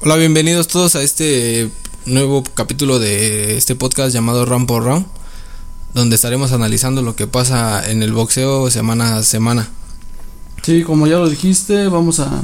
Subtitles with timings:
[0.00, 1.72] Hola, bienvenidos todos a este
[2.06, 5.06] nuevo capítulo de este podcast llamado Round por Round,
[5.92, 9.68] donde estaremos analizando lo que pasa en el boxeo semana a semana.
[10.62, 12.42] Sí, como ya lo dijiste, vamos a,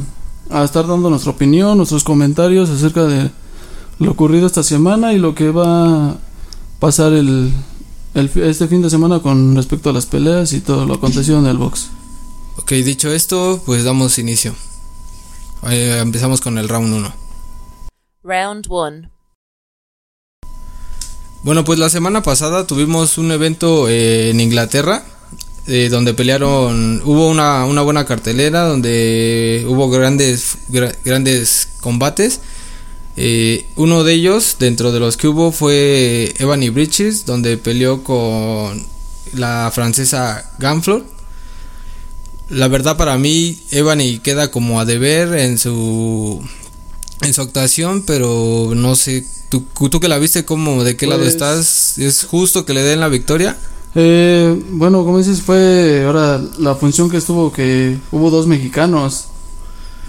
[0.51, 3.31] a estar dando nuestra opinión, nuestros comentarios acerca de
[4.01, 6.17] lo ocurrido esta semana y lo que va a
[6.81, 7.53] pasar el,
[8.15, 11.59] este fin de semana con respecto a las peleas y todo lo acontecido en el
[11.59, 11.87] box.
[12.57, 14.57] Ok, dicho esto, pues damos inicio.
[15.71, 17.24] Eh, empezamos con el round 1.
[18.25, 19.11] Round 1.
[21.43, 25.05] Bueno, pues la semana pasada tuvimos un evento eh, en Inglaterra,
[25.67, 32.41] eh, donde pelearon, hubo una, una buena cartelera, donde hubo grandes, gra- grandes combates.
[33.17, 38.83] Eh, uno de ellos, dentro de los que hubo, fue Ebony Bridges, donde peleó con
[39.35, 41.05] la francesa Gamflor.
[42.49, 46.43] La verdad para mí, Ebony queda como a deber en su
[47.25, 51.21] en su actuación, pero no sé, tú, tú que la viste, como ¿de qué lado
[51.21, 51.99] Pues- estás?
[51.99, 53.57] ¿Es justo que le den la victoria?
[53.97, 59.27] Eh, bueno, como dices, fue ahora la función que estuvo que hubo dos mexicanos.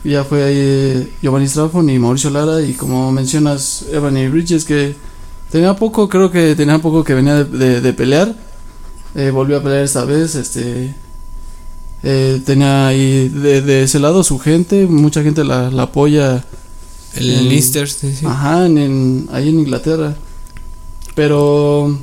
[0.04, 4.96] Ya fue ahí eh, Giovanni Straffon y Mauricio Lara y como mencionas Ebony Bridges que
[5.52, 8.36] tenía poco, creo que tenía poco que venía de, de- de pelear.
[9.16, 10.94] Eh, volvió a pelear esta vez, este
[12.04, 16.44] eh, tenía ahí de, de ese lado su gente, mucha gente la, la apoya
[17.16, 18.26] El En- Leicester, sí, sí.
[18.26, 20.16] Ajá, en, en- ahí en Inglaterra.
[21.16, 21.98] Pero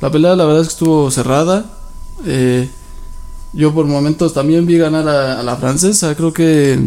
[0.00, 1.70] la pelea la verdad es que estuvo cerrada.
[2.24, 2.68] Eh,
[3.52, 6.14] yo por momentos también vi ganar a, a la francesa.
[6.14, 6.78] Creo que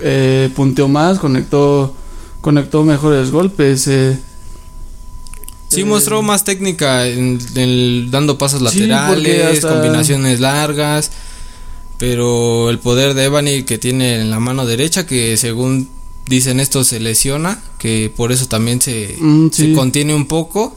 [0.00, 1.94] eh, punteó más, conectó,
[2.40, 3.86] conectó mejores golpes.
[3.88, 4.18] eh.
[5.68, 11.10] Sí mostró más técnica en, en dando pasos Sí, laterales, combinaciones largas,
[11.98, 15.90] pero el poder de Ebony que tiene en la mano derecha, que según
[16.28, 20.76] dicen esto se lesiona, que por eso también se, Mm, se contiene un poco,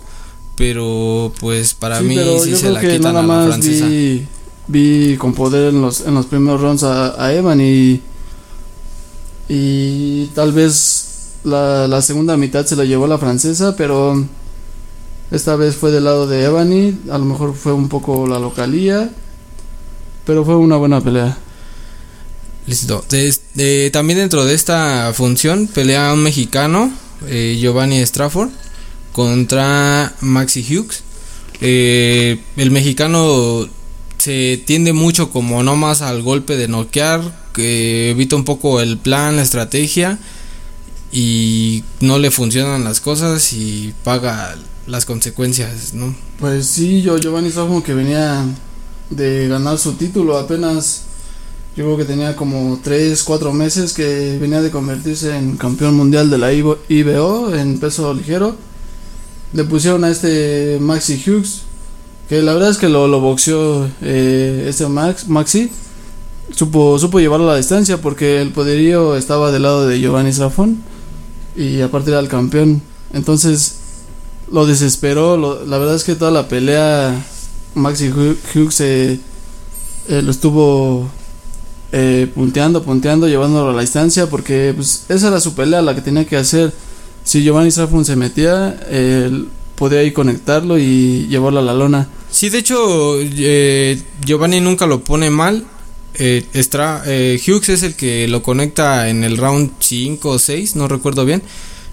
[0.56, 3.86] pero pues para Sí, mí sí se la quitan a la francesa.
[3.88, 4.28] vi,
[4.68, 8.02] vi con poder en los, en los primeros rounds a, a Evan y,
[9.50, 11.08] y tal vez
[11.44, 14.24] la, la segunda mitad se la llevó la francesa, pero
[15.32, 19.10] esta vez fue del lado de Ebony, a lo mejor fue un poco la localía,
[20.26, 21.38] pero fue una buena pelea.
[22.68, 23.04] Listo.
[23.10, 26.92] De- también dentro de esta función pelea un mexicano,
[27.28, 28.50] eh, Giovanni Strafford,
[29.12, 31.04] contra Maxi Hughes.
[31.60, 33.68] Eh, el mexicano
[34.18, 38.98] se tiende mucho como no más al golpe de noquear, que evita un poco el
[38.98, 40.18] plan, la estrategia
[41.12, 44.56] y no le funcionan las cosas y paga
[44.88, 46.16] las consecuencias, ¿no?
[46.40, 48.46] Pues sí, yo Giovanni Straffon que venía
[49.10, 51.04] de ganar su título apenas
[51.76, 56.30] yo creo que tenía como 3, 4 meses que venía de convertirse en campeón mundial
[56.30, 58.56] de la IBO en peso ligero.
[59.54, 61.62] Le pusieron a este Maxi Hughes,
[62.30, 65.70] que la verdad es que lo, boxeó eh, este Max, Maxi.
[66.54, 70.82] Supo, supo llevarlo a la distancia porque el poderío estaba del lado de Giovanni Straffon
[71.56, 72.82] y aparte era el campeón.
[73.14, 73.76] Entonces
[74.52, 75.38] lo desesperó.
[75.66, 77.24] la verdad es que toda la pelea
[77.76, 79.20] Maxi Hu- Hughes eh,
[80.10, 81.10] eh, lo estuvo
[81.92, 86.02] eh, punteando, punteando, llevándolo a la distancia porque pues, esa era su pelea, la que
[86.02, 86.74] tenía que hacer.
[87.24, 92.08] Si Giovanni Straffon se metía, él podía ir conectarlo y llevarlo a la lona.
[92.30, 95.66] Sí, de hecho, eh, Giovanni nunca lo pone mal.
[96.14, 100.88] Eh, eh, Hughes es el que lo conecta en el round 5 o 6, no
[100.88, 101.42] recuerdo bien.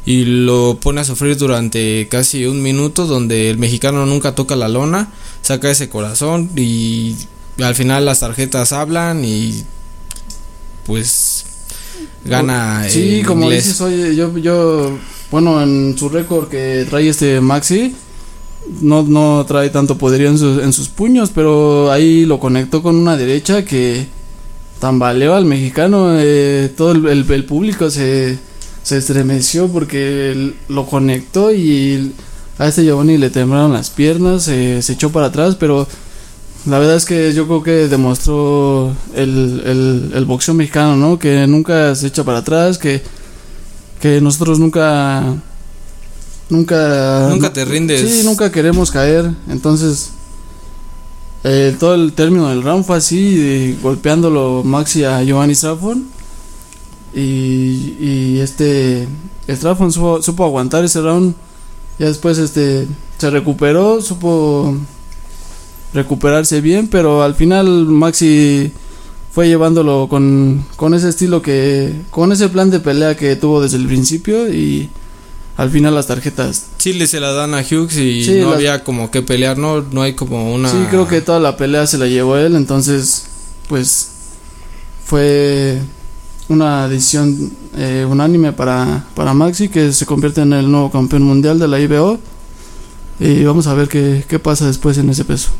[0.06, 4.68] Y lo pone a sufrir durante casi un minuto, donde el mexicano nunca toca la
[4.68, 7.16] lona, saca ese corazón y
[7.58, 9.64] al final las tarjetas hablan y
[10.88, 11.44] pues
[12.24, 12.84] gana.
[12.88, 13.64] Sí, como inglés.
[13.66, 14.98] dices, oye, yo, yo,
[15.30, 17.94] bueno, en su récord que trae este Maxi,
[18.80, 22.96] no, no trae tanto poderío en sus, en sus puños, pero ahí lo conectó con
[22.96, 24.06] una derecha que
[24.80, 28.38] tambaleó al mexicano, eh, todo el, el- el público se,
[28.82, 32.12] se estremeció porque lo conectó y
[32.58, 35.86] a este Giovanni le temblaron las piernas, eh, se echó para atrás, pero
[36.68, 41.18] la verdad es que yo creo que demostró el, el, el boxeo mexicano, ¿no?
[41.18, 43.02] Que nunca se echa para atrás, que,
[44.00, 45.34] que nosotros nunca...
[46.50, 47.28] Nunca...
[47.30, 48.00] Nunca te rindes.
[48.00, 49.30] Sí, nunca queremos caer.
[49.48, 50.10] Entonces,
[51.44, 56.06] eh, todo el término del round fue así, golpeándolo Maxi a Giovanni Straffon.
[57.14, 59.08] Y, y este
[59.48, 61.34] Straffon supo, supo aguantar ese round.
[61.98, 62.86] Ya después este
[63.18, 64.76] se recuperó, supo
[65.94, 68.70] recuperarse bien, pero al final Maxi
[69.32, 73.76] fue llevándolo con, con ese estilo que, con ese plan de pelea que tuvo desde
[73.78, 74.88] el principio y
[75.56, 76.66] al final las tarjetas.
[76.78, 79.80] Chile se la dan a Hughes y Sí, no las- había como que pelear, no,
[79.82, 80.70] no hay como una...
[80.70, 83.24] Sí, creo que toda la pelea se la llevó él, entonces
[83.68, 84.08] pues
[85.04, 85.78] fue
[86.48, 91.58] una decisión eh, unánime para, para Maxi que se convierte en el nuevo campeón mundial
[91.58, 92.18] de la IBO
[93.20, 95.50] y vamos a ver qué, qué pasa después en ese peso.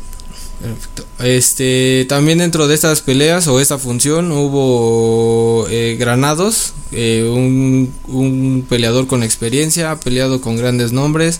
[0.61, 1.05] Perfecto.
[1.19, 9.07] Este, también dentro de estas peleas o esta función hubo eh, Granados, eh, un, peleador
[9.07, 11.39] con experiencia, ha peleado con grandes nombres,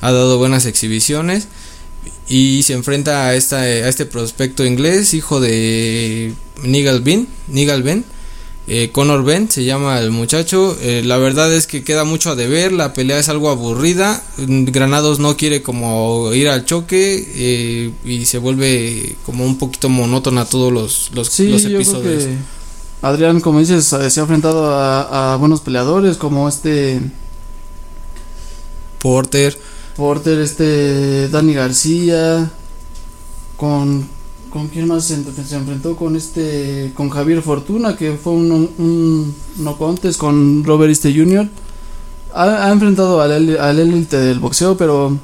[0.00, 1.48] ha dado buenas exhibiciones
[2.26, 6.32] y se enfrenta a, esta, a este prospecto inglés, hijo de
[6.62, 8.04] Nigel Nigel
[8.66, 10.76] eh, Conor Ben se llama el muchacho.
[10.80, 12.72] Eh, la verdad es que queda mucho a deber.
[12.72, 14.22] La pelea es algo aburrida.
[14.38, 19.88] Mm, Granados no quiere como ir al choque eh, y se vuelve como un poquito
[19.88, 22.24] monótona todos los, los, Sí, episodios.
[23.02, 27.02] Adrián, como dices, se ha enfrentado a, a buenos peleadores como este
[28.98, 29.58] Porter,
[29.96, 32.50] Porter, este Dani García,
[33.58, 34.08] con
[34.54, 35.42] con quién más se, enfrentó?
[35.44, 40.90] se enfrentó con este con Javier Fortuna que fue un, un no contest con Robert
[40.92, 41.46] Este Jr.
[42.32, 45.18] Ha, ha enfrentado al al élite del boxeo, pero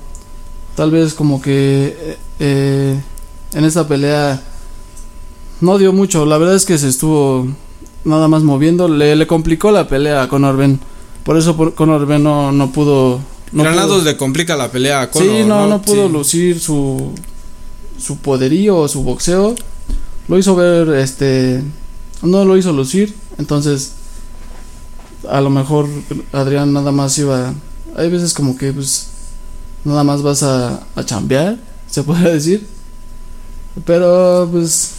[0.75, 3.01] tal vez como que eh, eh,
[3.55, 4.43] en esta pelea
[5.61, 6.27] no dio mucho.
[6.27, 7.47] La verdad es que se estuvo
[8.05, 10.81] nada más moviendo, le, le complicó la pelea a Conor Ben.
[11.25, 13.21] Por eso por- Conor Ben no, no pudo
[13.53, 16.13] no Granados pudo- le complica la pelea a Sí, Conor, no, no pudo Sí.
[16.13, 17.13] lucir su
[18.01, 19.55] su poderío o su boxeo.
[20.29, 21.63] Lo hizo ver, este,
[22.23, 23.15] no lo hizo lucir.
[23.39, 23.93] Entonces,
[25.29, 25.89] a lo mejor
[26.33, 27.53] Adrián nada más iba.
[27.97, 29.09] Hay veces como que, pues,
[29.85, 31.59] nada más vas a, a chambear,
[31.89, 32.67] se puede decir.
[33.85, 34.93] Pero, pues,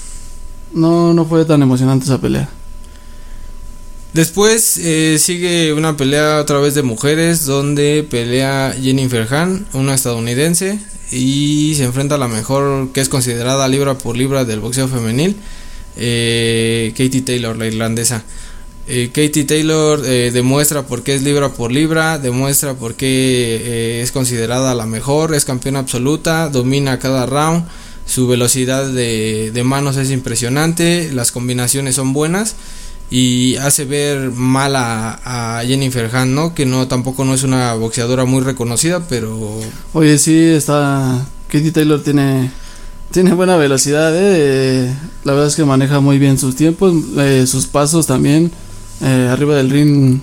[0.73, 2.49] no, no fue tan emocionante esa pelea.
[4.13, 10.79] Después eh, sigue una pelea otra vez de mujeres donde pelea Jennifer Han, una estadounidense,
[11.11, 15.37] y se enfrenta a la mejor que es considerada libra por libra del boxeo femenil,
[15.95, 18.23] eh, Katie Taylor, la irlandesa.
[18.87, 24.11] Eh, Katie Taylor eh, demuestra por qué es libra por libra, demuestra por qué es
[24.11, 27.65] considerada la mejor, es campeona absoluta, domina cada round,
[28.05, 32.55] su velocidad de manos es impresionante, las combinaciones son buenas
[33.11, 36.55] y hace ver mal a, a Jennifer Han, ¿no?
[36.55, 39.59] Que no tampoco no es una boxeadora muy reconocida, pero
[39.93, 41.27] Oye, sí, está.
[41.49, 42.51] Katie Taylor tiene.
[43.11, 44.93] Tiene buena velocidad, eh.
[45.25, 48.51] La verdad es que maneja muy bien sus tiempos, eh, sus pasos también.
[49.01, 50.21] eh, arriba del ring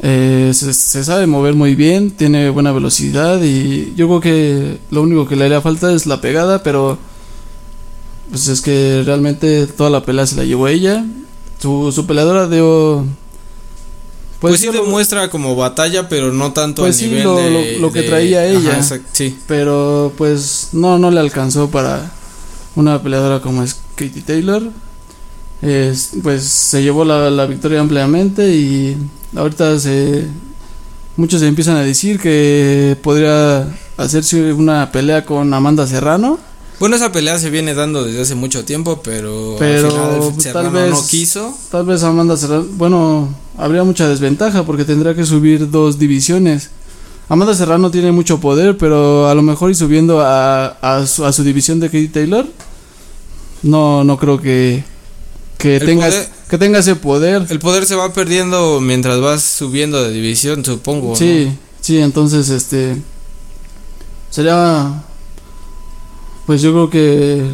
[0.00, 5.02] eh, se, se sabe mover muy bien, tiene buena velocidad y yo creo que lo
[5.02, 6.98] único que le haría falta es la pegada, pero
[8.30, 11.04] pues es que realmente toda la pelea se la llevó ella.
[11.60, 13.04] Su, su peleadora dio...
[14.40, 17.36] pues, sí yo lo- demuestra como batalla, pero no tanto Pues a sí, nivel lo-
[17.36, 18.70] de, lo- lo que de- traía ella.
[18.72, 19.38] Ajá, exact- sí.
[19.46, 22.12] pero pues no no le alcanzó para
[22.74, 24.62] una peleadora como es Katie Taylor
[25.62, 28.96] Es- pues se llevó la, la victoria ampliamente y
[29.34, 30.26] ahorita se
[31.16, 33.66] muchos se empiezan a decir que podría
[33.96, 36.38] hacerse una pelea con Amanda Serrano
[36.78, 40.70] Bueno, esa pelea se viene dando desde hace mucho tiempo, pero, Pero, al final Serrano
[40.70, 41.58] tal vez- no quiso.
[41.70, 46.68] tal vez Amanda Serrano bueno habría mucha desventaja porque tendría que subir dos divisiones
[47.30, 51.32] Amanda Serrano tiene mucho poder pero a lo mejor y subiendo a, a, su, a
[51.32, 52.46] su división de Katie Taylor
[53.62, 54.84] no no creo que
[55.56, 59.42] que El tenga poder- que tenga ese poder El poder se va perdiendo mientras vas
[59.42, 61.10] subiendo de división, supongo.
[61.10, 61.16] ¿no?
[61.16, 62.96] sí sí entonces este
[64.30, 65.02] sería
[66.46, 67.50] pues yo creo que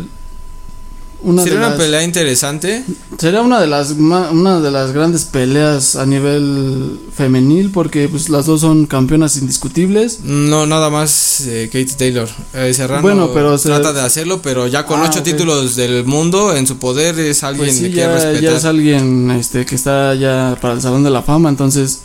[1.25, 2.85] una Sería de una las- pelea interesante.
[3.17, 8.47] Sería una de las una de las grandes peleas a nivel femenil porque pues las
[8.47, 10.19] dos son campeonas indiscutibles.
[10.25, 12.29] No, nada más eh, Katie Taylor.
[12.55, 16.05] Eh, Serrano Bueno, pero se- trata de hacerlo, pero ya con Ah, ocho títulos del
[16.05, 18.41] mundo en su poder es alguien Pues sí, que ya, respetar.
[18.43, 22.01] ya es alguien este que está ya para el salón de la fama, entonces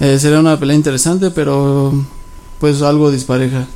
[0.00, 1.94] eh, sería una pelea interesante, pero
[2.60, 3.66] pues algo dispareja.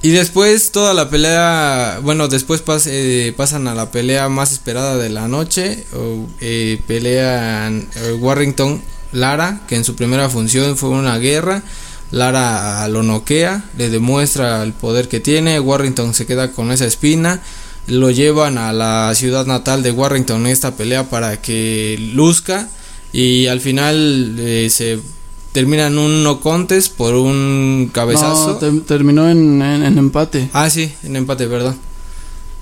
[0.00, 5.08] Y después toda la pelea, bueno, después eh, pasan a la pelea más esperada de
[5.08, 5.84] la noche,
[6.40, 8.80] eh, pelean eh, Warrington
[9.12, 11.64] Lara, que en su primera función fue una guerra,
[12.12, 17.42] Lara lo noquea, le demuestra el poder que tiene, Warrington se queda con esa espina,
[17.88, 22.68] lo llevan a la ciudad natal de Warrington en esta pelea para que luzca.
[23.12, 25.00] Y al final eh, se
[25.58, 28.48] termina en un no contest por un cabezazo.
[28.52, 30.48] No, te- terminó en, en- en empate.
[30.52, 31.76] Ah, sí, en empate, perdón.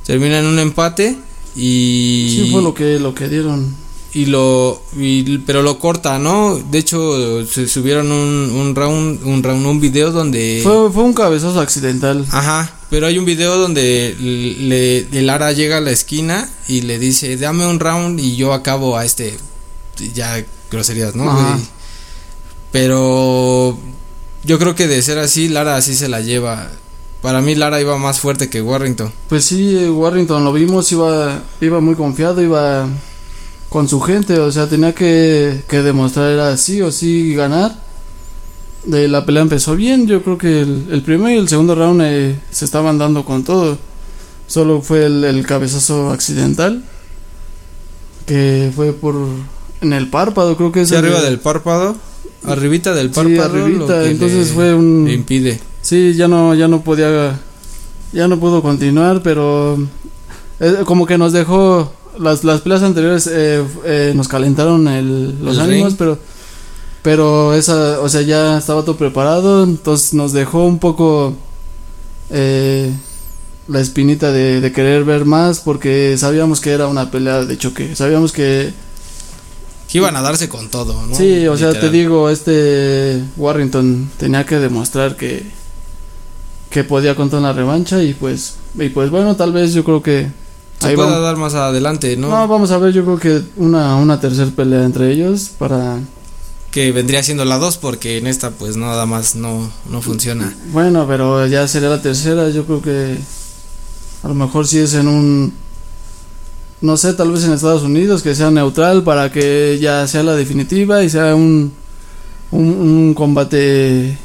[0.07, 1.17] Termina en un empate
[1.55, 3.75] Y Sí, fue lo que, lo que dieron.
[4.15, 9.43] y lo y- pero lo corta no de hecho se subieron un, un round un
[9.43, 12.25] round un video donde Fue, fue un cabezazo accidental.
[12.31, 16.99] ajá pero hay un video donde le, le- Lara llega a la esquina y le
[16.99, 19.37] dice dame un round y yo acabo a este
[20.15, 21.59] ya groserías no Ajá.
[22.73, 23.77] Pero
[24.45, 26.71] yo creo que de ser así Lara así se la lleva
[27.23, 31.81] para mí Lara iba más fuerte que Warrington Pues sí, Warrington lo vimos, iba, iba
[31.81, 32.87] muy confiado, iba
[33.69, 37.85] con su gente, o sea, tenía que, que demostrar era sí o sí ganar.
[38.85, 42.01] De la pelea empezó bien, yo creo que el, el primer y el segundo round
[42.05, 43.77] eh, se estaban dando con todo.
[44.47, 46.85] Solo fue el, el cabezazo accidental,
[48.27, 49.17] que fue por
[49.81, 51.97] en el párpado, creo que es Sí, arriba de- del párpado
[52.45, 56.67] arribita del Sí, párpado lo arribita, que entonces fue un impide Sí, ya no, ya
[56.69, 57.39] no podía,
[58.13, 59.79] ya no pudo continuar, pero
[60.61, 65.57] eh, como que nos dejó las, las peleas anteriores eh, eh, nos calentaron el, los
[65.59, 65.99] El ánimos, ring.
[65.99, 66.19] pero
[67.03, 71.35] pero esa, o sea, ya estaba todo preparado, entonces nos dejó un poco
[72.31, 72.91] eh,
[73.69, 77.95] la espinita de, de querer ver más porque sabíamos que era una pelea de choque,
[77.95, 78.73] sabíamos que
[79.91, 81.15] Que iban a darse con todo, ¿no?
[81.15, 85.45] Sí, o sea, te digo, este Warrington tenía que demostrar que
[86.71, 90.29] que podía contar una revancha y pues y pues bueno, tal vez yo creo que
[90.81, 91.23] Se ahí pueda vamos.
[91.25, 92.29] dar más adelante, ¿no?
[92.29, 95.99] No, vamos a ver, yo creo que una una tercera pelea entre ellos para
[96.73, 100.53] Que vendría siendo la 2 porque en esta pues nada más no, no funciona.
[100.73, 103.17] bueno, pero ya sería la tercera, yo creo que
[104.25, 105.53] a lo mejor si es en un
[106.81, 110.35] no sé, tal vez en Estados Unidos que sea neutral para que ya sea la
[110.35, 111.73] definitiva y sea un
[112.51, 114.19] un, un combate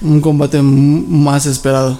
[0.00, 1.98] un combate más esperado.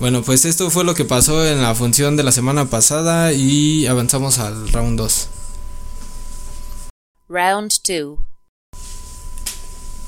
[0.00, 3.86] Bueno, pues esto fue lo que pasó en la función de la semana pasada y
[3.86, 5.28] avanzamos al round 2.
[7.28, 8.33] Round 2.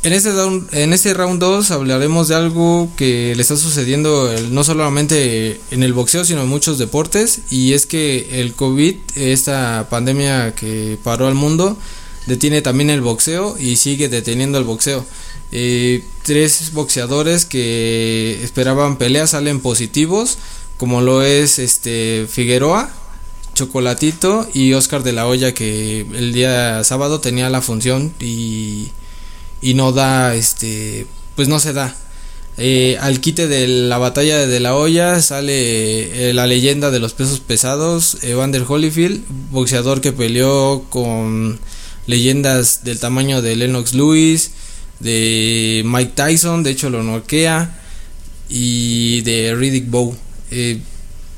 [0.07, 4.63] En este, round, en este round 2 hablaremos de algo que le está sucediendo no
[4.63, 10.55] solamente en el boxeo, sino en muchos deportes, y es que el COVID, esta pandemia
[10.55, 11.77] que paró al mundo,
[12.27, 15.05] detiene también el boxeo y sigue deteniendo el boxeo.
[15.51, 20.39] Eh, tres boxeadores que esperaban peleas salen positivos,
[20.77, 22.93] como lo es este Figueroa,
[23.55, 28.93] Chocolatito y Oscar de la Hoya que el día sábado tenía la función y
[29.61, 31.95] y no da este pues no se da.
[32.59, 37.13] Eh, al quite de la batalla de, la olla sale eh, la leyenda de los
[37.13, 41.59] pesos pesados Evander Holyfield boxeador que peleó con
[42.07, 44.53] leyendas del tamaño de Lennox Lewis
[45.01, 47.83] de Mike Tyson de hecho lo noquea
[48.49, 50.17] y de Riddick Bowe.
[50.51, 50.81] Eh,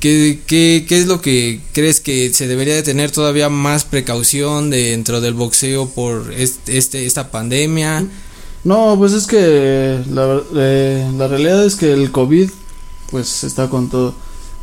[0.00, 4.70] ¿Qué, qué, qué es lo que crees que se debería de tener todavía más precaución
[4.70, 8.06] dentro del boxeo por este, este esta pandemia?
[8.62, 12.48] No, pues es que la, eh, la realidad es que el COVID
[13.10, 14.14] pues está con todo.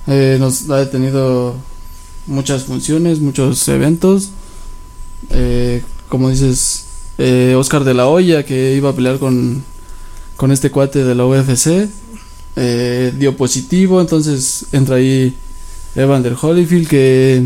[0.08, 1.56] Eh, nos ha detenido
[2.28, 4.30] muchas funciones, muchos eventos.
[5.32, 6.86] Eh, como dices,
[7.18, 9.64] eh, Oscar de la Hoya que iba a pelear con,
[10.38, 11.90] con este cuate de la UFC.
[12.56, 15.36] Eh, dio positivo, entonces entra ahí
[15.96, 17.44] Evander Holyfield que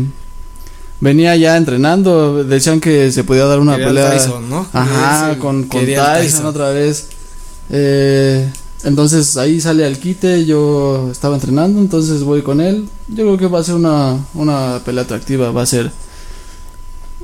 [1.00, 2.44] venía ya entrenando.
[2.44, 4.10] Decían que se podía dar una Quería pelea.
[4.10, 4.66] Tyson, ¿no?
[4.72, 7.08] Ajá, Ese con, Tyson, otra vez.
[7.70, 8.50] Eh,
[8.84, 12.88] entonces ahí sale al quite, yo estaba entrenando, entonces voy con él.
[13.08, 15.90] Yo creo que va a ser una, una pelea atractiva, va a ser...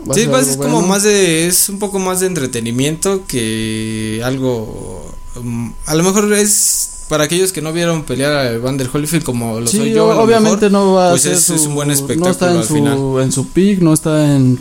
[0.06, 4.20] va a ser pues es como más de es un poco más de entretenimiento que
[4.22, 9.24] algo um, a lo mejor es para aquellos que no vieron pelear a Evander Holyfield
[9.24, 11.66] como lo Sí, soy yo, obviamente no no va pues a ser es- su, es
[11.66, 12.98] un buen no está en al su, final.
[13.22, 14.58] en su peak, no está en,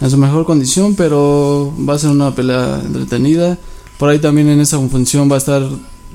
[0.00, 3.58] en su mejor condición, pero va a ser una pelea entretenida.
[3.98, 5.62] Por ahí también en esa función va a estar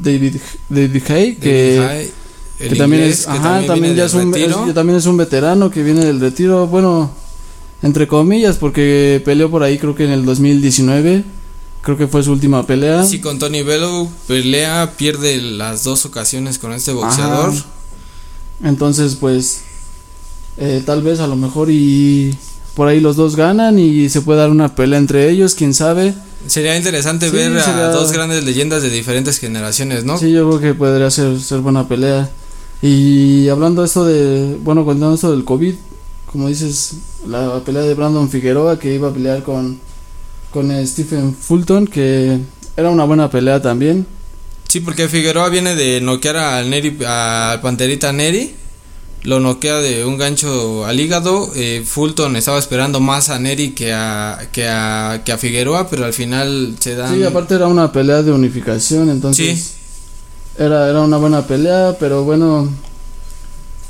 [0.02, 0.36] David
[0.70, 2.12] David Hay, que
[2.78, 5.70] también es, que ajá, también también, viene ya es un, es- también es un veterano
[5.70, 7.12] que viene del retiro, bueno,
[7.84, 11.24] entre comillas, porque peleó por ahí creo que en el 2019,
[11.88, 13.06] creo que fue su última pelea.
[13.06, 17.52] Sí, con Tony Bello pelea, pierde las dos ocasiones con este boxeador.
[17.52, 17.66] Ajá.
[18.62, 19.62] Entonces, pues,
[20.58, 22.36] eh, tal vez a lo mejor y
[22.76, 26.14] por ahí los dos ganan y se puede dar una pelea entre ellos, quién sabe.
[26.48, 30.18] Sería interesante Sí, ver a sería- dos grandes leyendas de diferentes generaciones, ¿no?
[30.18, 32.30] Sí, yo creo que podría ser, ser buena pelea.
[32.82, 35.74] Y hablando esto de, bueno, contando esto del COVID,
[36.32, 36.96] como dices,
[37.28, 39.80] la pelea de Brandon Figueroa que iba a pelear con,
[40.58, 42.40] con Stephen Fulton, que
[42.76, 44.08] era una buena pelea también.
[44.68, 48.56] Sí, porque Figueroa viene de noquear al Neri, al Panterita Neri
[49.24, 51.52] lo noquea de un gancho al hígado.
[51.56, 56.06] Eh, Fulton estaba esperando más a Neri que a, que a, que a Figueroa, pero
[56.06, 57.14] al final se dan...
[57.14, 59.74] Sí, aparte era una pelea de unificación, entonces Sí.
[60.58, 62.68] era, era una buena pelea, pero bueno,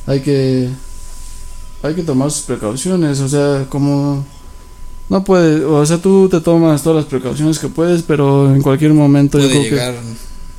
[0.05, 0.69] hay que
[1.83, 4.25] hay que tomar sus precauciones, o sea, como
[5.09, 8.93] no puede, o sea, tú te tomas todas las precauciones que puedes, pero en cualquier
[8.93, 9.93] momento yo puede creo llegar...
[9.93, 9.99] que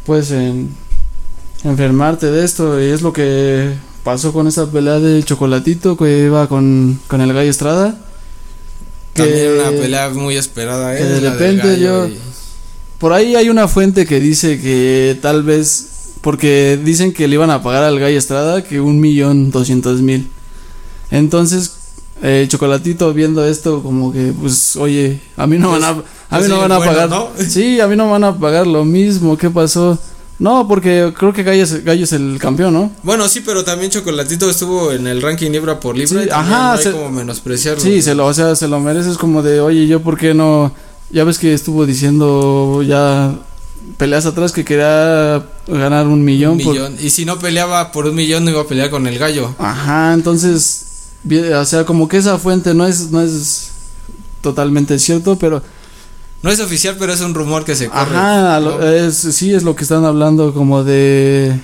[0.07, 0.71] puedes en-
[1.65, 3.73] enfermarte de esto y es lo que
[4.05, 7.99] pasó con esta pelea del chocolatito que iba con, con el gallo Estrada.
[9.13, 10.99] También una pelea muy esperada, ¿eh?
[10.99, 12.17] que de repente yo- y-
[12.99, 17.51] Por ahí hay una fuente que dice que tal vez, porque dicen que le iban
[17.51, 20.29] a pagar al Gallo Estrada que un millón doscientos mil.
[21.11, 21.73] Entonces,
[22.23, 26.03] eh, Chocolatito viendo esto como que, pues, oye, a mí no Pues- van a, a
[26.39, 27.29] pues mí no van a bueno, pagar, ¿no?
[27.49, 29.99] sí, a mí no van a pagar lo mismo, ¿qué pasó?
[30.41, 32.93] No, porque creo que Gallo es, Gallo es el campeón, ¿no?
[33.03, 36.23] Bueno, sí, pero también Chocolatito estuvo en el ranking libra por libra.
[36.23, 37.81] Sí, y ajá, no hay se- como menospreciarlo.
[37.83, 40.73] Sí, se lo, o sea, se lo mereces como de, oye, yo por qué no,
[41.11, 43.35] ya ves que estuvo diciendo ya
[43.97, 46.53] peleas atrás que quería ganar un millón.
[46.53, 46.97] Un por- millón.
[47.01, 49.55] Y si no peleaba por un millón, no iba a pelear con el gallo.
[49.59, 50.85] Ajá, entonces,
[51.55, 53.71] o sea, como que esa fuente no es, no es
[54.41, 55.63] totalmente cierto, pero,
[56.43, 58.01] No es oficial, pero es un rumor que se corre.
[58.01, 61.59] ajá, a es, sí es lo que están hablando como de,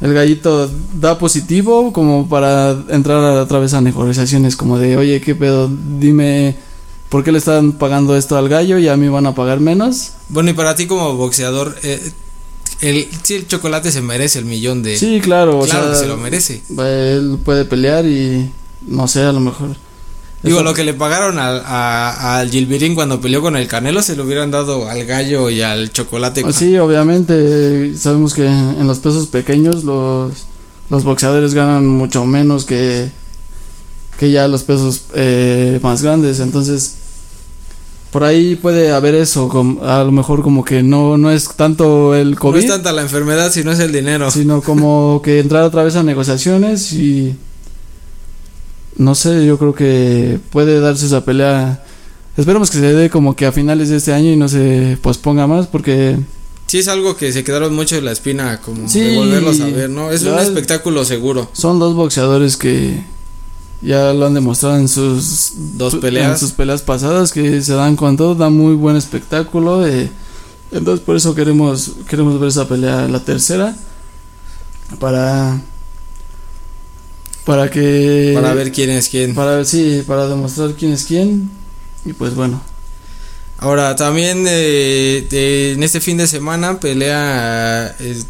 [0.00, 5.20] el gallito da positivo como para entrar a, otra vez a negociaciones, como de, oye,
[5.20, 6.56] qué pedo, dime,
[7.08, 10.12] ¿por qué le están pagando esto al gallo y a mí van a pagar menos?
[10.28, 12.12] Bueno, y para ti como boxeador, eh,
[12.80, 14.96] el, sí, el chocolate se merece el millón de...
[14.96, 16.62] Sí, claro, o claro sea, que se lo merece.
[16.78, 18.50] él puede pelear y
[18.86, 19.70] no sé, a lo mejor.
[20.42, 24.02] Digo, Eso- lo que le pagaron al, a- al Gilbirín cuando peleó con el Canelo
[24.02, 26.42] se lo hubieran dado al gallo y al chocolate.
[26.46, 30.32] Ah, Sí, obviamente sabemos que en los pesos pequeños los,
[30.90, 33.10] los boxeadores ganan mucho menos que,
[34.18, 36.94] que ya los pesos eh, más grandes, entonces
[38.12, 39.50] por ahí puede haber eso,
[39.82, 43.02] a lo mejor como que no, no es tanto el No COVID, es tanta la
[43.02, 44.30] enfermedad, sino es el dinero.
[44.30, 47.36] sino como que entrar otra vez a negociaciones y
[48.98, 51.82] no sé, yo creo que puede darse esa pelea.
[52.36, 55.46] Esperemos que se dé como que a finales de este año y no se posponga
[55.46, 56.16] más porque
[56.66, 59.00] Sí, es algo que se quedaron mucho en la espina, como Sí.
[59.00, 60.10] de volverlos a ver, ¿no?
[60.10, 61.48] Es un espectáculo seguro.
[61.54, 63.02] Son dos boxeadores que
[63.80, 66.38] ya lo han demostrado en sus Dos en peleas.
[66.38, 69.86] sus peleas pasadas que se dan con todo, dan muy buen espectáculo.
[69.86, 70.10] eh,
[70.70, 73.74] entonces por eso queremos queremos ver esa pelea la tercera
[75.00, 75.60] para
[77.48, 79.34] para que Para ver quién es quién.
[79.34, 81.50] para ver sí para demostrar quién es quién
[82.04, 82.60] y pues bueno
[83.60, 88.22] Ahora, también eh, de- en este fin de semana pelea eh,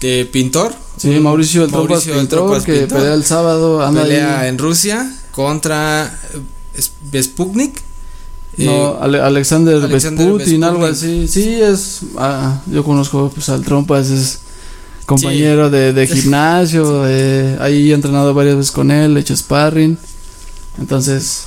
[0.00, 0.72] de Pintor.
[0.96, 2.98] sí Mauricio el Mauricio el Pintor, Trompas que Pintor.
[2.98, 6.18] pelea el sábado anda pelea ahí- en Rusia contra
[7.12, 7.82] eh, Sputnik.
[8.58, 11.24] No, Ale- Alexander, Alexander Vesputin, algo Vesputin.
[11.24, 11.28] así.
[11.28, 12.00] Sí, es.
[12.16, 14.40] ah, yo conozco pues, al Trompas, es
[15.08, 17.04] compañero de, de gimnasio.
[17.06, 19.96] eh, ahí he entrenado varias veces con él, he hecho sparring.
[20.78, 21.44] Entonces,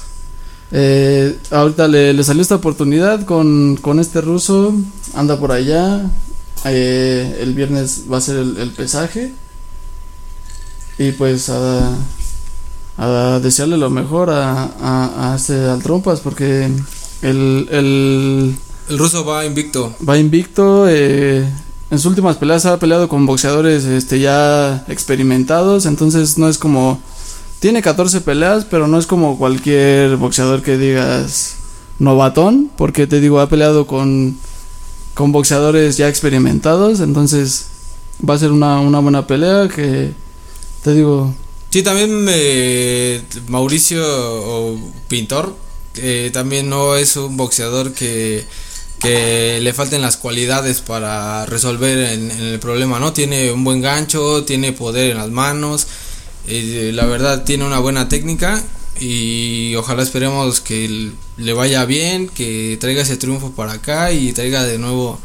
[0.71, 4.73] eh, ahorita le, le salió esta oportunidad con, con este ruso.
[5.13, 6.09] Anda por allá.
[6.65, 9.33] eh, el viernes va a ser el, el pesaje.
[10.97, 11.95] Y pues a,
[12.97, 16.65] a desearle lo mejor a, a, a este al Trompas porque
[17.21, 18.55] el, el
[18.89, 19.95] El ruso va invicto.
[20.07, 20.87] va invicto.
[20.89, 21.45] eh,
[21.91, 25.85] en sus últimas peleas ha peleado con boxeadores este, ya experimentados.
[25.85, 27.01] Entonces no es como.
[27.59, 31.57] Tiene 14 peleas, pero no es como cualquier boxeador que digas
[31.99, 32.71] novatón.
[32.75, 34.37] Porque te digo, ha peleado con,
[35.13, 37.01] con boxeadores ya experimentados.
[37.01, 37.67] Entonces
[38.27, 40.13] va a ser una, una buena pelea que.
[40.83, 41.35] Te digo,
[41.69, 44.03] Sí, también eh, Mauricio
[45.07, 45.55] Pintor
[45.95, 48.45] eh, también no es un boxeador que,
[49.01, 53.13] que le falten las cualidades para resolver en, el problema, ¿no?
[53.13, 55.87] Tiene un buen gancho, tiene poder en las manos,
[56.47, 58.61] eh, la verdad tiene una buena técnica
[58.99, 64.63] y ojalá esperemos que le vaya bien, que traiga ese triunfo para acá y traiga
[64.63, 65.19] de nuevo...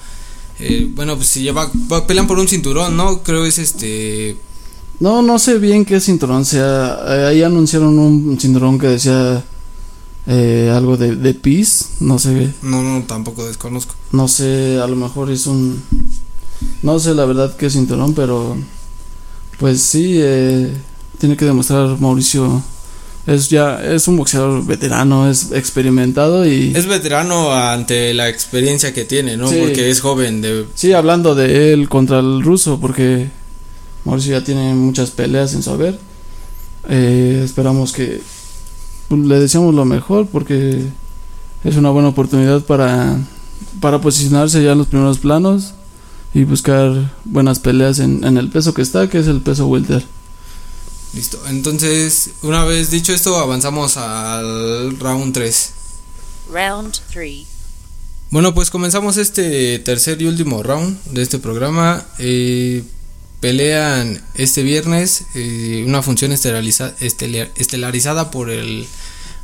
[0.58, 3.22] eh, bueno, pues si lleva, va- pelean por un cinturón, ¿no?
[3.22, 4.36] Creo es este
[5.00, 6.98] No, no sé bien qué cinturón sea.
[7.08, 9.44] Eh, ahí anunciaron un cinturón que decía
[10.26, 11.84] eh, algo de, de peace.
[12.00, 13.94] No sé, No, no, tampoco desconozco.
[14.12, 15.82] no sé, a lo mejor es un...
[16.82, 18.56] No sé la verdad qué cinturón, pero...
[19.58, 20.70] Pues sí, eh,
[21.18, 22.62] tiene que demostrar Mauricio.
[23.26, 26.72] Es ya, es un boxeador veterano, es experimentado y...
[26.76, 29.48] Es veterano ante la experiencia que tiene, ¿no?
[29.48, 29.56] Sí.
[29.60, 30.42] Porque es joven.
[30.42, 30.66] De...
[30.74, 33.28] Sí, hablando de él contra el ruso, porque
[34.04, 35.98] Mauricio ya tiene muchas peleas en su haber.
[36.88, 38.20] Eh, esperamos que
[39.08, 40.84] pues, le deseamos lo mejor porque
[41.64, 43.18] es una buena oportunidad para,
[43.80, 45.74] para posicionarse ya en los primeros planos
[46.34, 50.04] y buscar buenas peleas en, en el peso que está, que es el peso welter.
[51.14, 51.40] Listo.
[51.48, 55.70] Entonces, una vez dicho esto, avanzamos al round 3.
[56.52, 57.46] Round 3.
[58.30, 62.04] Bueno, pues comenzamos este tercer y último round de este programa.
[62.18, 62.84] Eh,
[63.40, 68.86] pelean este viernes eh, una función estelariza- estelar- estelarizada por el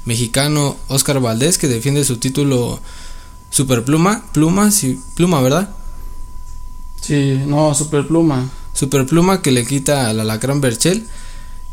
[0.05, 2.81] mexicano Oscar Valdés que defiende su título
[3.51, 5.69] Superpluma, pluma, sí, pluma, ¿verdad?
[7.01, 8.49] Sí, no, super pluma.
[8.73, 11.07] Superpluma que le quita al Alacrán Berchel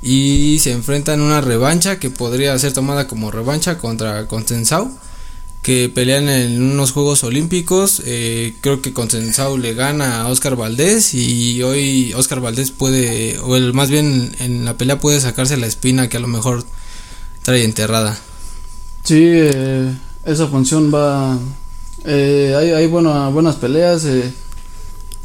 [0.01, 4.91] y se enfrenta en una revancha que podría ser tomada como revancha contra Consensau
[5.61, 8.01] que pelean en unos Juegos Olímpicos.
[8.05, 13.55] eh, creo que Consensau le gana a Oscar Valdés y hoy Oscar Valdés puede, o
[13.55, 16.63] el, más bien en la pelea puede sacarse la espina que a lo mejor
[17.43, 18.17] trae enterrada.
[19.03, 19.93] Sí, eh,
[20.25, 21.37] esa función va.
[22.05, 24.05] eh, hay buena- buenas peleas.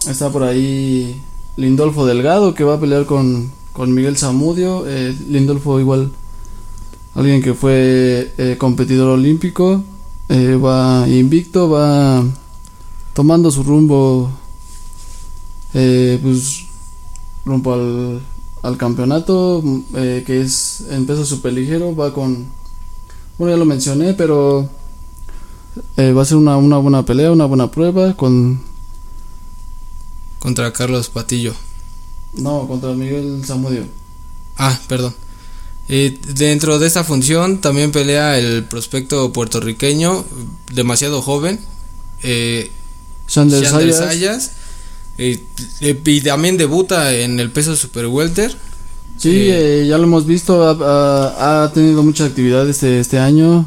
[0.09, 1.21] está por ahí
[1.57, 4.85] Lindolfo Delgado que va a pelear con, con Miguel Zamudio.
[5.29, 6.11] Lindolfo, igual,
[7.15, 9.85] alguien que fue competidor olímpico.
[10.29, 12.25] Eh, va invicto, va
[13.13, 14.31] tomando su rumbo.
[15.75, 16.67] eh, pues
[17.45, 18.23] rumbo al,
[18.63, 19.63] al campeonato
[19.95, 21.95] eh, que es en peso superligero.
[21.95, 22.47] Va con
[23.37, 24.69] bueno, ya lo mencioné, pero
[25.97, 28.61] eh, va a ser una, una buena pelea, una buena prueba con...
[30.39, 31.53] Contra Carlos Patillo.
[32.35, 33.87] No, contra Miguel Zamudio.
[34.57, 35.15] Ah, perdón.
[35.89, 40.25] Eh, dentro de esta función también pelea el prospecto puertorriqueño,
[40.73, 41.61] demasiado joven,
[42.23, 42.71] eh,
[43.27, 43.97] Sander Sayas.
[43.97, 44.51] Sayas,
[45.19, 45.43] eh,
[45.81, 48.53] eh, y también debuta en el peso super welter.
[49.17, 53.65] Sí, Eh, ya lo hemos visto, ha, tenido mucha actividad este, este año.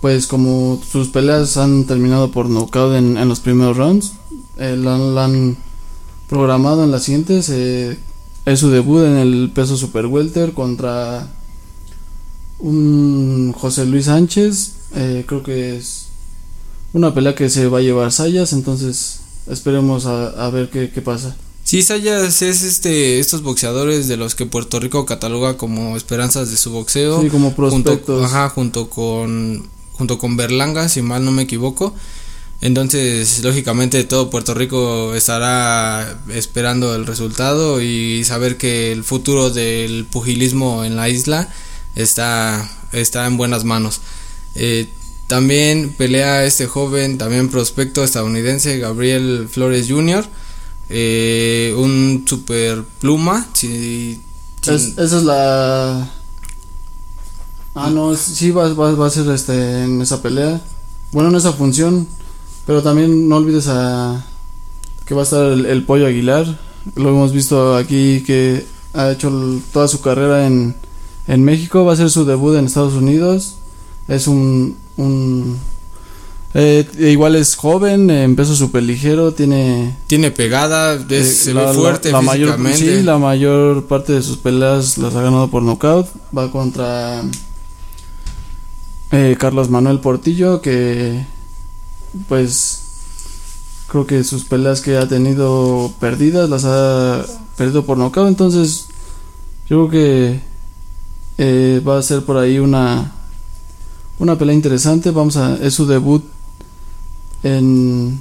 [0.00, 4.12] Pues como sus peleas han terminado por knockout en, en los primeros rounds,
[4.56, 5.56] la, la han
[6.28, 7.50] programado en las siguientes.
[8.52, 11.28] Es su debut en el peso super welter contra
[12.58, 14.72] un José Luis Sánchez.
[14.94, 16.06] eh, creo que es
[16.92, 21.02] una pelea que se va a llevar Sayas, entonces esperemos a, a ver qué, qué
[21.02, 21.36] pasa.
[21.64, 26.56] Sí, Sayas es este estos boxeadores de los que Puerto Rico cataloga como esperanzas de
[26.56, 27.20] su boxeo.
[27.22, 28.24] Sí, como junto, prospectos.
[28.24, 31.94] ajá, junto con junto con Berlanga, si mal no me equivoco.
[32.60, 40.06] Entonces, lógicamente todo Puerto Rico estará esperando el resultado y saber que el futuro del
[40.06, 41.48] pugilismo en la isla
[41.94, 44.00] está está en buenas manos.
[44.56, 44.88] Eh,
[45.28, 50.26] también pelea este joven, también prospecto estadounidense Gabriel Flores Jr.
[50.90, 53.46] eh, un super pluma.
[53.52, 54.20] Si,
[54.62, 56.10] si- Es- esa es la.
[57.74, 60.60] Ah, no, sí va, va, va a ser este, en esa pelea.
[61.12, 62.08] Bueno, en esa función.
[62.68, 64.24] Pero también no olvides a.
[65.06, 66.58] Que va a estar el, el Pollo Aguilar.
[66.96, 69.32] Lo hemos visto aquí que ha hecho
[69.72, 70.74] toda su carrera en,
[71.26, 71.86] en México.
[71.86, 73.54] Va a ser su debut en Estados Unidos.
[74.06, 74.76] Es un.
[74.98, 75.56] un
[76.54, 79.32] eh, igual es joven, en peso super ligero.
[79.32, 82.98] Tiene tiene pegada, es- eh, la- la- fuerte la mayor, físicamente.
[82.98, 86.06] sí, la mayor parte de sus peleas las ha ganado por nocaut.
[86.36, 87.22] Va contra
[89.12, 91.24] eh, Carlos Manuel Portillo, que
[92.28, 92.82] pues
[93.88, 97.24] creo que sus peleas que ha tenido perdidas las ha
[97.56, 98.28] perdido por nocaut.
[98.28, 98.86] Entonces
[99.68, 100.40] yo creo que
[101.38, 103.12] eh, va a ser por ahí una
[104.18, 105.10] una pelea interesante.
[105.10, 106.24] Vamos a es su debut
[107.42, 108.20] en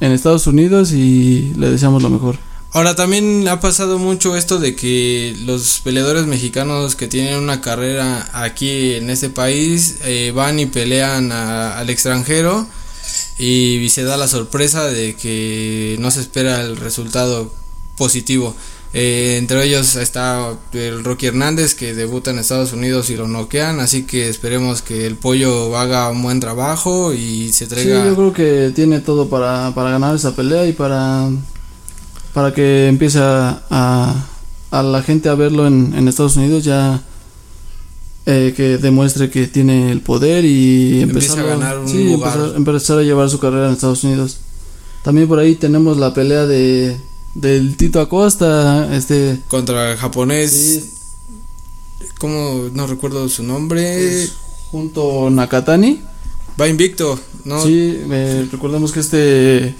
[0.00, 2.36] en Estados Unidos y le deseamos lo mejor.
[2.74, 8.30] Ahora también ha pasado mucho esto de que los peleadores mexicanos que tienen una carrera
[8.32, 12.66] aquí en este país eh, van y pelean al extranjero
[13.44, 17.52] y se da la sorpresa de que no se espera el resultado
[17.96, 18.54] positivo.
[18.94, 23.80] Eh, entre ellos está el Rocky Hernández que debuta en Estados Unidos y lo noquean,
[23.80, 28.04] así que esperemos que el pollo haga un buen trabajo y se Sí, traiga...
[28.04, 31.30] yo creo que tiene todo para, para ganar esa pelea y para,
[32.34, 34.26] para que empiece a, a,
[34.70, 37.00] a la gente a verlo en, en Estados Unidos ya
[38.26, 42.32] eh, que demuestre que tiene el poder y empezar a ganar un sí, lugar.
[42.36, 44.38] empezar, empezar a llevar su carrera en Estados Unidos.
[45.02, 46.96] También por ahí tenemos la pelea de
[47.34, 50.90] del Tito Acosta, este contra el japonés sí,
[52.18, 52.70] ¿Cómo?
[52.72, 54.22] No recuerdo su nombre.
[54.22, 54.32] es
[54.70, 56.00] junto a Nakatani.
[56.60, 57.62] Va invicto, ¿no?
[57.64, 59.74] Sí, eh, recordemos que este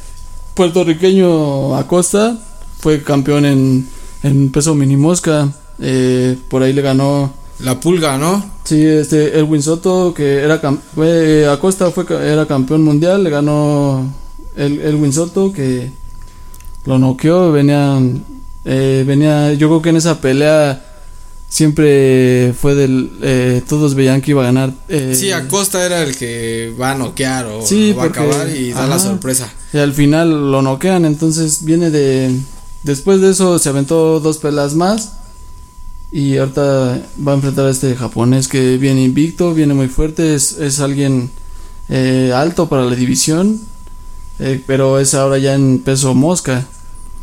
[0.55, 2.43] puertorriqueño Acosta
[2.81, 3.89] fue campeón en,
[4.25, 5.53] en peso mini mosca.
[5.79, 7.33] Eh, por ahí le ganó.
[7.63, 8.45] La pulga, ¿no?
[8.65, 10.61] Sí, este Elwin Soto, que era
[10.95, 14.13] fue, Acosta fue, era campeón mundial, le ganó
[14.57, 15.91] el, Elwin Soto, que
[16.85, 18.25] lo noqueó, venían,
[18.65, 20.85] eh, venía, yo creo que en esa pelea
[21.49, 24.73] siempre fue del, eh, todos veían que iba a ganar.
[24.89, 28.49] eh, Sí, Acosta era el que va a noquear o Sí, va a porque- acabar
[28.57, 29.53] y da la sorpresa.
[29.73, 32.35] y al final lo noquean, entonces viene de,
[32.83, 35.13] después de eso se aventó dos pelas más.
[36.13, 40.53] Y ahorita va a enfrentar a este japonés que viene invicto, viene muy fuerte, es,
[40.59, 41.31] es alguien
[41.89, 43.61] eh, alto para la división,
[44.39, 46.69] eh, pero es ahora ya en peso mosca.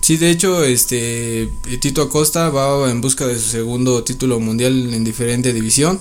[0.02, 5.04] Sí, de hecho, este Tito Acosta va en busca de su segundo título mundial en
[5.04, 6.00] diferente división.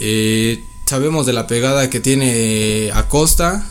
[0.00, 3.66] Eh, sabemos de la pegada que tiene Acosta,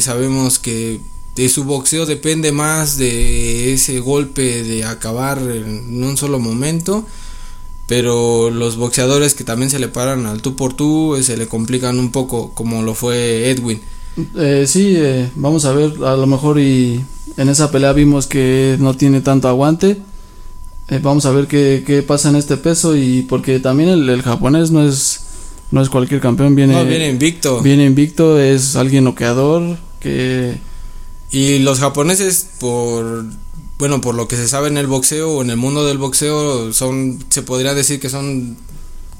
[0.00, 1.00] sabemos que
[1.34, 7.06] de su boxeo depende más de ese golpe de acabar en un solo momento.
[7.86, 11.46] Pero los boxeadores que también se le paran al tú por tú eh, se le
[11.48, 13.80] complican un poco, como lo fue Edwin.
[14.36, 17.04] Eh, sí, eh, vamos a ver, a lo mejor y
[17.36, 19.98] en esa pelea vimos que no tiene tanto aguante.
[20.88, 24.22] Eh, vamos a ver qué, qué pasa en este peso y porque también el, el
[24.22, 25.20] japonés no es
[25.70, 27.60] no es cualquier campeón, viene, No, viene invicto.
[27.60, 30.58] viene invicto, es alguien noqueador que
[31.32, 33.24] Y los japoneses, por
[33.78, 36.72] bueno, por lo que se sabe en el boxeo o en el mundo del boxeo,
[36.72, 38.56] son, se podría decir que son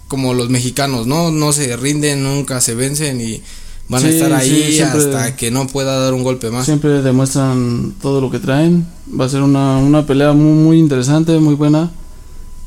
[0.09, 1.31] como los mexicanos, ¿no?
[1.31, 3.43] No se rinden, nunca se vencen y
[3.89, 6.65] van a estar ahí sí, siempre- hasta que no pueda dar un golpe más.
[6.67, 8.87] siempre demuestran todo lo que traen.
[9.19, 11.91] Va a ser una, una pelea muy, muy interesante, muy buena.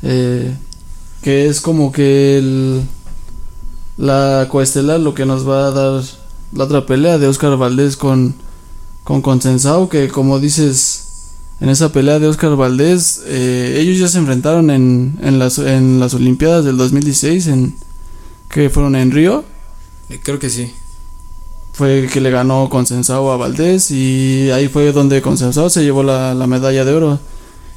[0.03, 0.53] eh,
[1.23, 2.81] que es como que el,
[3.97, 6.03] la coestelar lo que nos va a dar
[6.53, 8.35] la otra pelea de Oscar Valdés con,
[9.03, 11.06] con Consensao, que como dices,
[11.59, 15.99] en esa pelea de Oscar Valdés, eh, ellos ya se enfrentaron en, en, las, en
[15.99, 17.75] las Olimpiadas del 2016, en,
[18.49, 19.43] que fueron en Río
[20.09, 20.71] Eh, Creo que sí.
[21.73, 26.33] fue que le ganó Consensado a Valdés y ahí fue donde Consensado se llevó la,
[26.33, 27.19] la medalla de oro.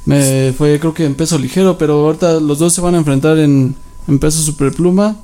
[0.05, 3.37] Me fue creo que en peso ligero, pero ahorita los dos se van a enfrentar
[3.37, 3.75] en,
[4.07, 5.17] en peso superpluma.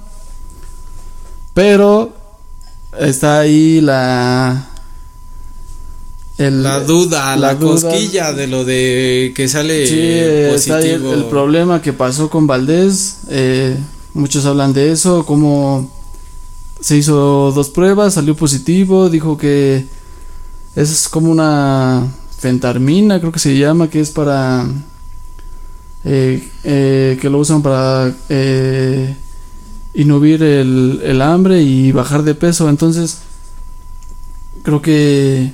[1.53, 2.13] Pero
[2.99, 4.69] está ahí la
[6.37, 7.89] el- La duda, la, la duda.
[7.89, 11.13] cosquilla de lo de que sale Sí, está ahí el, positivo.
[11.13, 13.17] el problema que pasó con Valdés.
[13.29, 13.77] eh,
[14.13, 15.91] muchos hablan de eso, como
[16.79, 19.85] se hizo dos pruebas, salió positivo, dijo que
[20.75, 22.05] es como una
[22.39, 24.65] fentarmina, creo que se llama, que es para...
[26.05, 29.15] eh, eh, que lo usan para eh,
[29.95, 32.69] inhibir el, el hambre y bajar de peso.
[32.69, 33.17] Entonces,
[34.63, 35.51] creo que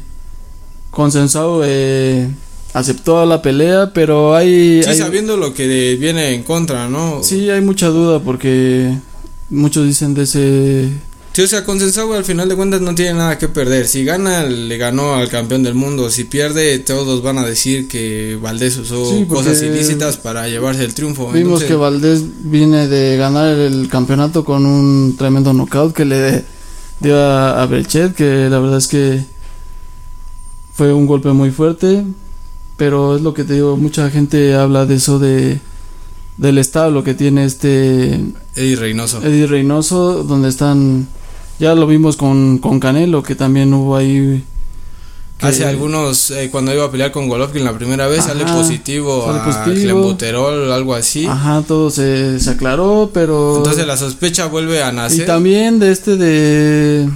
[0.93, 2.29] Consensado eh,
[2.73, 4.83] aceptó la pelea, pero hay...
[4.83, 7.23] Sí, hay- sabiendo lo que viene en contra, ¿no?
[7.23, 8.93] Sí, hay mucha duda porque
[9.49, 10.89] muchos dicen de ese...
[11.33, 13.87] Sí, o sea, Consensado al final de cuentas no tiene nada que perder.
[13.87, 16.11] Si gana, le ganó al campeón del mundo.
[16.11, 20.93] Si pierde, todos van a decir que Valdés usó Sí, cosas ilícitas para llevarse el
[20.93, 21.31] triunfo.
[21.31, 26.43] Vimos Entonces, que Valdés viene de ganar el campeonato con un tremendo knockout que le
[26.99, 29.21] dio a, a Berchet, que la verdad es que
[30.73, 32.03] fue un golpe muy fuerte,
[32.77, 35.59] pero es lo que te digo, mucha gente habla de eso de
[36.37, 38.15] del establo que tiene este
[38.55, 39.21] Eddie Reynoso.
[39.21, 41.07] Eddie Reynoso, donde están,
[41.59, 44.43] ya lo vimos con, con Canelo, que también hubo ahí...
[45.41, 49.39] Hace algunos, eh, cuando iba a pelear con Golovkin la primera vez, sale positivo sale
[49.39, 51.25] a clenbuterol, algo así.
[51.25, 53.57] Ajá, todo se, se aclaró, pero...
[53.57, 55.25] Entonces la sospecha vuelve a Y nacer.
[55.25, 57.09] también de este de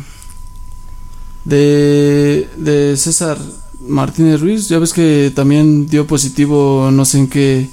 [1.47, 3.37] de de César
[3.79, 7.69] Martínez Ruiz, ya ves que también dio positivo no sé en qué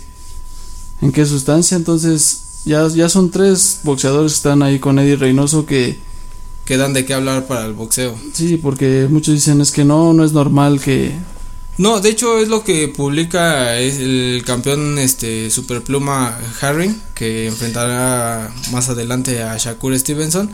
[1.02, 5.66] en qué sustancia, entonces ya ya son tres boxeadores que están ahí con Eddie Reynoso
[5.66, 5.98] que
[6.64, 8.14] que dan de qué hablar para el boxeo.
[8.32, 11.12] sí, porque muchos dicen es que no no es normal que
[11.76, 18.54] No, de hecho es lo que publica es el campeón este superpluma Harry que enfrentará
[18.70, 20.48] más adelante a Shakur Stevenson,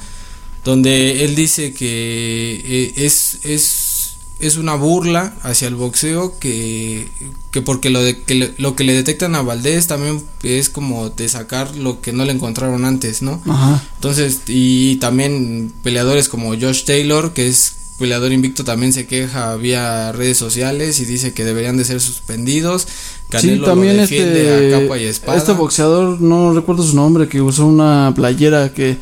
[0.64, 3.96] donde él dice que eh, es es
[4.40, 7.09] es una burla hacia el boxeo que,
[7.51, 11.11] que porque lo de, que le- lo que le detectan a Valdés también es como
[11.11, 13.42] de sacar lo que no le encontraron antes, ¿no?
[13.46, 19.55] ajá, Entonces, y también peleadores como Josh Taylor, que es peleador invicto, también se queja
[19.57, 22.88] vía redes sociales y dice que deberían de ser suspendidos.
[23.29, 25.37] Canelo sí, también lo defiende este a capa y espada.
[25.37, 28.96] este boxeador no recuerdo su nombre que usó una playera que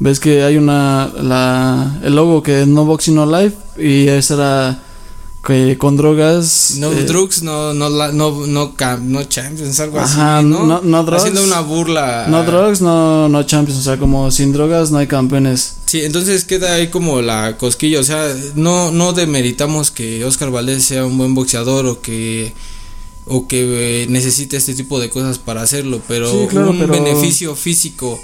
[0.00, 4.82] ves que hay una la el logo que no boxing no life y esa era
[5.46, 6.74] que con drogas.
[6.78, 10.66] No eh, drugs, no, no, no, no, cam- no champions, algo Ajá, así, ¿no?
[10.66, 11.22] no- no drugs.
[11.22, 12.26] Haciendo una burla.
[12.28, 13.80] No drugs, no, no champions.
[13.80, 15.76] O sea, como sin drogas no hay campeones.
[15.86, 18.22] Sí, entonces queda ahí como la cosquilla, o sea,
[18.54, 22.52] no, no demeritamos que Oscar Valdés sea un buen boxeador o que
[23.26, 26.92] o que eh, necesite este tipo de cosas para hacerlo, pero Sí, claro, un pero-
[26.92, 28.20] beneficio físico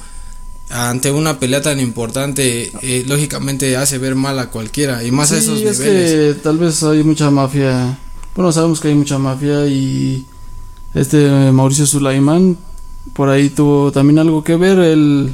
[0.71, 5.39] ante una pelea tan importante, eh, lógicamente hace ver mal a cualquiera y más a
[5.39, 6.35] esos es niveles.
[6.37, 7.99] que tal vez hay mucha mafia.
[8.35, 10.27] Bueno, sabemos que hay mucha mafia y
[10.95, 12.59] este eh, Mauricio Sulaimán
[13.13, 14.79] por ahí tuvo también algo que ver.
[14.79, 15.33] Él,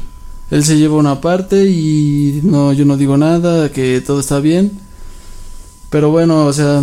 [0.50, 4.72] él se lleva una parte y no, yo no digo nada, que todo está bien.
[5.90, 6.82] Pero bueno, o sea,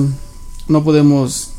[0.67, 1.51] no podemos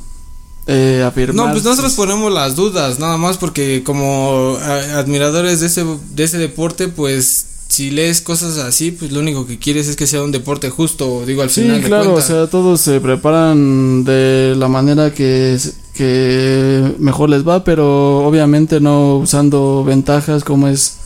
[0.66, 1.46] eh, afirmar.
[1.46, 6.24] No, pues nosotros ponemos las dudas, nada más porque como a- admiradores de ese, de
[6.24, 10.22] ese deporte, pues si lees cosas así, pues lo único que quieres es que sea
[10.22, 12.26] un deporte justo, digo, al Sí, final de claro, o cuentas.
[12.26, 15.56] sea, todos se preparan de la manera que,
[15.94, 20.96] que mejor les va, pero obviamente no usando ventajas como es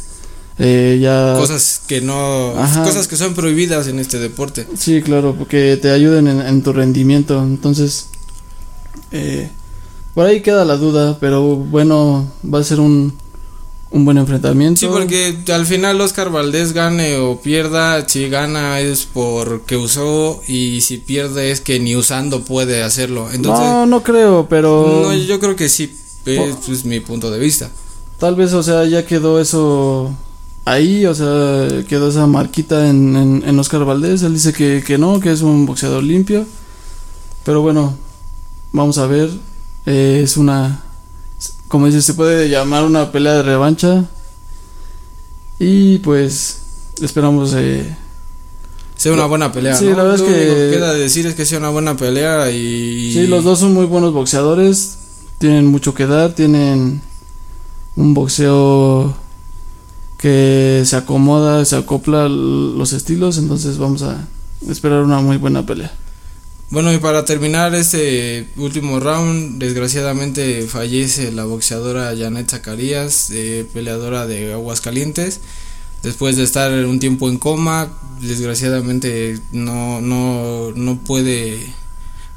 [0.58, 1.34] eh, ya...
[1.38, 2.82] cosas que no, Ajá.
[2.84, 4.66] cosas que son prohibidas en este deporte.
[4.78, 7.42] Sí, claro, porque te ayuden en, en tu rendimiento.
[7.42, 8.06] Entonces,
[9.14, 9.48] eh,
[10.14, 13.12] por ahí queda la duda, pero bueno, va a ser un,
[13.90, 14.80] un buen enfrentamiento.
[14.80, 20.80] Sí, porque al final Oscar Valdés gane o pierda, si gana es porque usó y
[20.82, 23.28] si pierde es que ni usando puede hacerlo.
[23.32, 25.94] Entonces, no, no creo, pero no, yo creo que sí,
[26.26, 27.70] es mi punto de vista.
[28.18, 30.12] tal vez, o sea, ya quedó eso
[30.64, 34.22] ahí, o sea, quedó esa marquita en, en, en Oscar Valdés.
[34.22, 36.46] Él dice que, que no, que es un boxeador limpio.
[37.44, 37.94] Pero bueno,
[38.74, 39.30] vamos a ver.
[39.86, 40.82] Eh, es una,
[41.68, 44.04] como dices, se puede llamar una pelea de revancha.
[45.58, 46.58] Y pues
[47.00, 47.96] esperamos eh,
[48.96, 49.76] Sea una buena pelea.
[49.76, 49.96] Sí, ¿no?
[49.96, 52.50] la verdad es Lo que- único que queda decir es que sea una buena pelea
[52.50, 53.12] y.
[53.14, 54.98] Sí, los dos son muy buenos boxeadores.
[55.38, 56.34] Tienen mucho que dar.
[56.34, 57.00] Tienen
[57.96, 59.14] un boxeo
[60.18, 63.38] que se acomoda, se acopla los estilos.
[63.38, 64.26] Entonces vamos a
[64.68, 65.92] esperar una muy buena pelea.
[66.74, 74.26] Bueno, y para terminar este último round, desgraciadamente fallece la boxeadora Janet Zacarías, eh, peleadora
[74.26, 75.40] de Aguascalientes.
[76.02, 81.64] Después de estar un tiempo en coma, desgraciadamente no, no, no puede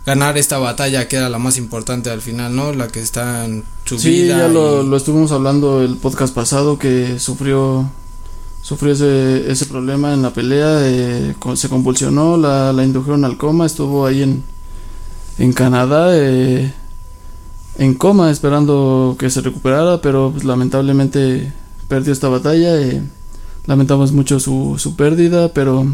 [0.05, 2.71] ganar esta batalla que era la más importante al final, ¿no?
[2.73, 4.37] La que está en su Sí, vida.
[4.37, 7.89] ya lo, lo estuvimos hablando el podcast pasado que sufrió
[8.67, 13.65] sufrió ese, ese problema en la pelea, eh, se convulsionó, la, la indujeron al coma,
[13.65, 14.43] estuvo ahí en,
[15.37, 16.73] en Canadá eh,
[17.77, 21.53] en coma esperando que se recuperara, pero pues, lamentablemente
[21.87, 22.75] perdió esta batalla.
[22.81, 23.01] eh,
[23.67, 25.85] lamentamos mucho su, su pérdida, pero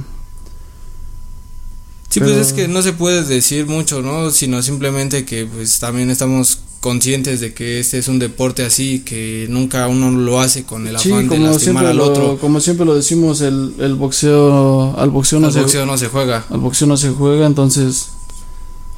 [2.10, 4.30] Sí, Pero- pues es que no se puede decir mucho, ¿no?
[4.30, 9.48] Sino simplemente que pues también estamos conscientes de que este es un deporte así, que
[9.50, 12.38] nunca uno lo hace con el sí, afán de lastimar al lo, otro.
[12.42, 16.44] como siempre lo decimos, el, el boxeo, al boxeo no se- boxeo no se juega.
[16.50, 18.10] al boxeo no se juega, entonces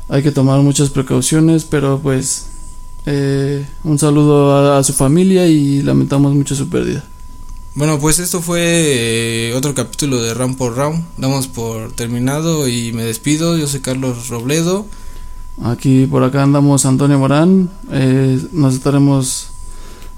[0.10, 2.48] hay que tomar muchas precauciones, pero pues
[3.06, 7.06] eh, un saludo a, a su familia y lamentamos mucho su pérdida.
[7.76, 11.04] Bueno, pues esto fue eh, otro capítulo de Round por Round.
[11.18, 13.58] Damos por terminado y me despido.
[13.58, 14.88] Yo soy Carlos Robledo.
[15.64, 19.48] Aquí por acá andamos Antonio Morán, eh, nos estaremos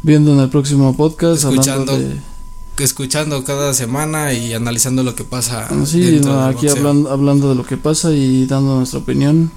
[0.01, 1.91] viendo en el próximo podcast Escuchando.
[1.93, 5.67] hablando de Escuchando cada semana y analizando lo que pasa.
[5.69, 9.51] Ah, sí, aquí hablando, hablando de lo que pasa y dando nuestra opinión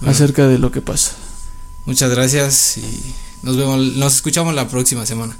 [0.00, 1.12] Bueno, acerca de lo que pasa.
[1.86, 5.36] Muchas gracias y nos vemos, nos escuchamos la próxima semana.